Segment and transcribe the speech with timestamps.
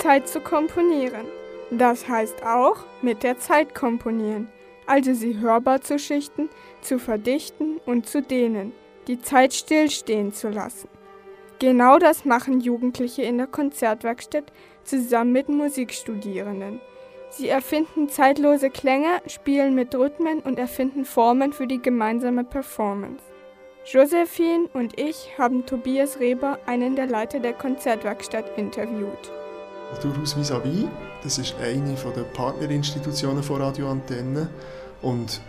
[0.00, 1.26] Zeit zu komponieren.
[1.70, 4.48] Das heißt auch mit der Zeit komponieren,
[4.86, 6.48] also sie hörbar zu schichten,
[6.80, 8.72] zu verdichten und zu dehnen,
[9.06, 10.88] die Zeit stillstehen zu lassen.
[11.58, 14.50] Genau das machen Jugendliche in der Konzertwerkstatt
[14.84, 16.80] zusammen mit Musikstudierenden.
[17.28, 23.22] Sie erfinden zeitlose Klänge, spielen mit Rhythmen und erfinden Formen für die gemeinsame Performance.
[23.84, 29.39] Josephine und ich haben Tobias Reber, einen der Leiter der Konzertwerkstatt, interviewt.
[29.98, 30.88] Durchaus vis-à-vis,
[31.22, 34.48] das ist eine der Partnerinstitutionen von Radio Antenne
[35.02, 35.42] und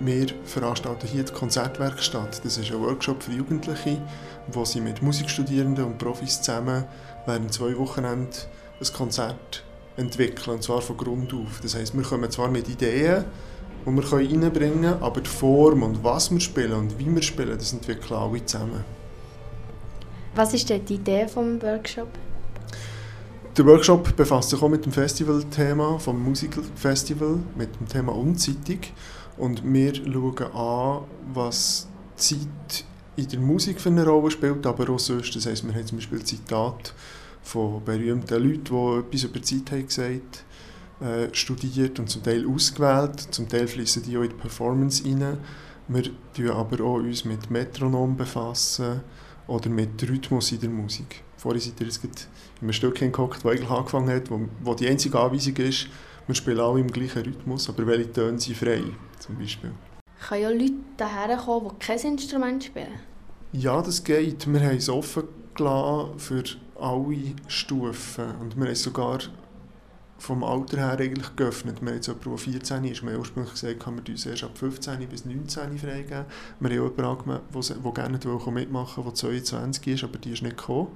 [0.00, 2.40] wir veranstalten hier die Konzertwerkstatt.
[2.42, 4.00] Das ist ein Workshop für Jugendliche,
[4.46, 6.84] wo sie mit Musikstudierenden und Profis zusammen
[7.26, 8.30] während zwei Wochenenden
[8.80, 9.64] ein Konzert
[9.98, 11.60] entwickeln, und zwar von Grund auf.
[11.60, 13.24] Das heisst, wir kommen zwar mit Ideen,
[13.84, 17.58] die wir reinbringen können, aber die Form und was wir spielen und wie wir spielen,
[17.58, 18.84] das entwickeln alle zusammen.
[20.34, 22.08] Was ist die Idee vom Workshop?
[23.58, 28.92] Der Workshop befasst sich auch mit dem Festivalthema vom Musikfestival, mit dem Thema Unzeitig.
[29.36, 31.00] Und wir schauen an,
[31.34, 32.84] was Zeit
[33.16, 35.34] in der Musik für eine Rolle spielt, aber auch sonst.
[35.34, 36.92] Das heisst, wir haben zum Beispiel Zitate
[37.42, 40.44] von berühmten Leuten, die etwas über Zeit haben gesagt
[41.00, 43.26] äh, studiert und zum Teil ausgewählt.
[43.32, 45.36] Zum Teil fließen die auch in die Performance rein.
[45.88, 49.00] Wir befassen aber auch uns mit Metronom befassen
[49.48, 51.24] oder mit Rhythmus in der Musik.
[51.38, 52.10] Vorhin seid ihr jetzt in
[52.62, 55.86] einem Stück hingeguckt, das eigentlich angefangen hat, wo, wo die einzige Anweisung ist,
[56.26, 58.82] wir spielen alle im gleichen Rhythmus, aber welche Töne sind frei,
[59.18, 59.70] zum Beispiel.
[60.28, 63.00] Können ja Leute daherkommen, die kein Instrument spielen?
[63.52, 64.52] Ja, das geht.
[64.52, 65.24] Wir haben es offen
[65.54, 66.44] gelassen für
[66.78, 68.34] alle Stufen.
[68.40, 69.20] Und wir haben es sogar
[70.18, 71.80] vom Alter her eigentlich geöffnet.
[71.80, 73.02] Wir haben jetzt jemanden, der 14 ist.
[73.02, 76.24] Wir haben ursprünglich gesagt, kann man uns erst ab 15 bis 19 freigeben.
[76.60, 80.56] Wir haben jemanden angemeldet, der gerne mitmachen will, der 22 ist, aber die ist nicht
[80.56, 80.88] gekommen.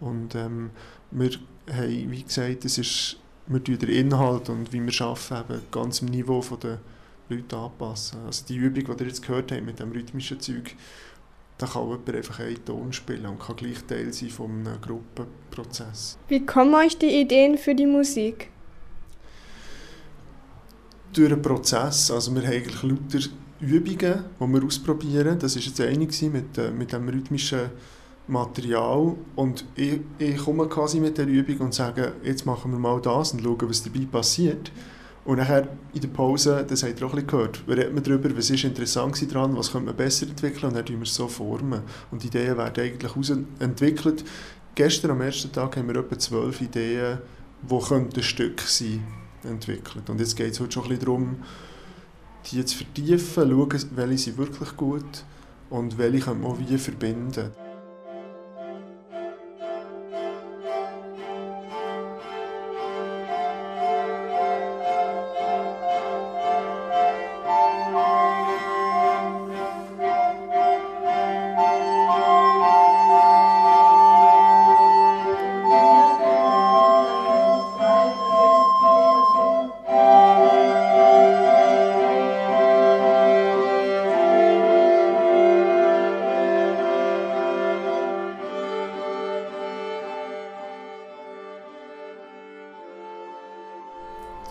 [0.00, 0.70] Und ähm,
[1.10, 1.30] wir
[1.72, 6.42] haben, wie gesagt, es ist, wir den Inhalt und wie wir arbeiten, ganz im Niveau
[6.62, 6.80] der
[7.28, 8.20] Leute anpassen.
[8.26, 10.74] Also die Übung, die ihr jetzt gehört habt mit dem rhythmischen Zeug,
[11.58, 16.18] da kann jemand einfach einen Ton spielen und kann gleich Teil sein von einem Gruppenprozess.
[16.28, 18.50] Wie kommen euch die Ideen für die Musik?
[21.14, 22.10] Durch einen Prozess.
[22.10, 23.26] Also wir haben eigentlich lauter
[23.60, 25.38] Übungen, die wir ausprobieren.
[25.38, 27.70] Das war jetzt eine mit, äh, mit dem rhythmischen
[28.28, 29.14] Material.
[29.34, 33.32] Und ich, ich komme quasi mit der Übung und sage, jetzt machen wir mal das
[33.32, 34.72] und schauen, was dabei passiert.
[35.24, 38.48] Und nachher in der Pause, das habt ihr auch ein gehört, reden wir darüber, was
[38.48, 41.82] ist interessant daran, was könnte man besser entwickeln und dann tun wir es so formen.
[42.12, 43.12] Und die Ideen werden eigentlich
[43.58, 44.24] entwickelt.
[44.76, 47.18] Gestern am ersten Tag haben wir etwa zwölf Ideen,
[47.62, 49.02] die ein Stück sein
[49.42, 50.08] entwickelt.
[50.08, 51.36] Und jetzt geht es heute schon ein bisschen darum,
[52.46, 55.24] die zu vertiefen, schauen, welche sind wirklich gut
[55.70, 57.50] und welche können wir auch wie verbinden.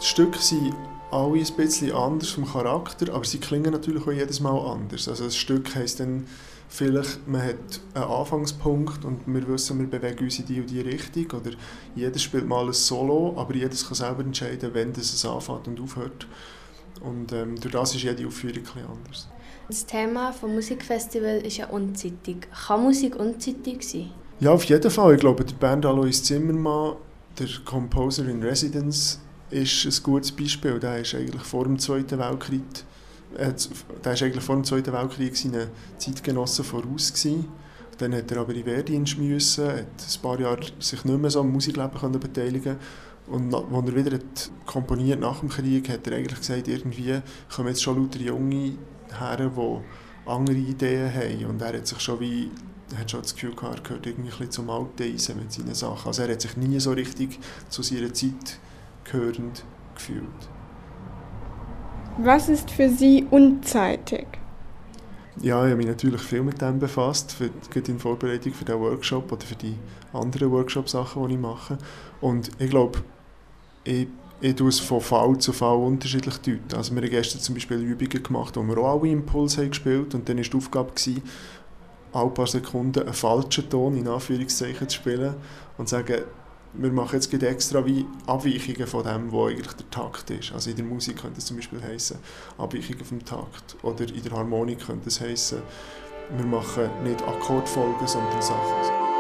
[0.06, 0.76] Stücke sind
[1.10, 5.08] alle ein bisschen anders vom Charakter, aber sie klingen natürlich auch jedes Mal anders.
[5.08, 6.28] Also ein Stück heisst dann
[6.70, 10.82] vielleicht, man hat einen Anfangspunkt und wir wissen, wir bewegen uns in die und die
[10.82, 11.52] Richtung oder
[11.96, 16.28] jeder spielt mal ein Solo, aber jedes kann selber entscheiden, wann es anfängt und aufhört.
[17.02, 19.28] Und ähm, durch das ist jede Aufführung ein anders.
[19.68, 22.48] Das Thema des Musikfestivals ist ja unzeitig.
[22.68, 24.12] Kann Musik unzeitig sein?
[24.40, 25.16] Ja, auf jeden Fall.
[25.16, 26.98] Ich glaube, der Bernd Alois Zimmermann,
[27.40, 29.20] der Composer in Residence,
[29.62, 30.80] ist ein gutes Beispiel.
[30.80, 32.64] Der ist eigentlich vor dem Zweiten Weltkrieg,
[33.38, 33.52] äh,
[34.04, 35.68] der ist eigentlich vor dem Zweiten Weltkrieg seinen
[35.98, 37.48] Zeitgenossen voraus gewesen.
[37.98, 41.40] Dann hat er aber in Wehrdienst müssen, hat ein paar Jahre sich nicht mehr so
[41.40, 42.78] am Musikleben können beteiligen
[43.28, 47.22] und als er wieder hat komponiert nach dem Krieg, hat er eigentlich gesagt, irgendwie
[47.54, 48.74] kommen jetzt schon lauter junge
[49.12, 51.46] Herren, die andere Ideen haben.
[51.46, 52.52] Und er hat sich schon wie
[52.96, 56.08] hat schon das Gefühl gehabt, er gehört irgendwie zum alten mit seinen Sachen.
[56.08, 58.60] Also er hat sich nie so richtig zu seiner Zeit
[59.06, 59.64] gehörend
[59.96, 60.50] gefühlt.
[62.18, 64.26] Was ist für Sie unzeitig?
[65.42, 67.50] Ja, ich habe mich natürlich viel mit dem befasst, für,
[67.80, 69.76] in Vorbereitung für den Workshop oder für die
[70.14, 71.78] anderen Workshop-Sachen, die ich mache.
[72.22, 73.00] Und ich glaube,
[73.84, 74.08] ich,
[74.40, 76.76] ich tue es von Fall zu Fall unterschiedlich deuten.
[76.76, 80.16] Also wir haben gestern zum Beispiel Übungen gemacht, wo wir auch alle Impulse haben gespielt
[80.16, 81.22] und dann war die Aufgabe, gewesen,
[82.14, 85.36] alle paar Sekunden einen falschen Ton in Anführungszeichen zu spielen
[85.78, 86.24] und zu sagen,
[86.78, 90.52] wir machen jetzt extra wie Abweichungen von dem, was eigentlich der Takt ist.
[90.54, 92.18] Also in der Musik könnte es zum Beispiel heißen
[92.58, 95.62] Abweichungen vom Takt oder in der Harmonik könnte es heißen
[96.38, 99.15] wir machen nicht Akkordfolgen, sondern Sachen.